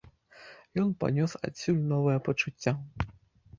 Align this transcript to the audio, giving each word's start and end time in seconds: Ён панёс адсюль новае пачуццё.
Ён 0.83 0.89
панёс 1.03 1.31
адсюль 1.49 1.85
новае 1.93 2.17
пачуццё. 2.31 2.77